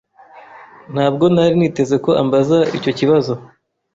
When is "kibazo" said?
2.99-3.33